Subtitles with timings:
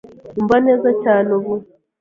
[0.39, 1.53] Umva neza cyane ubu